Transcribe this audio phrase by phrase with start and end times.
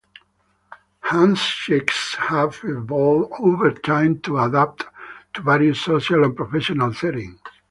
[1.03, 4.85] "Handshakes have evolved over time to adapt
[5.35, 7.39] to various social and professional settings.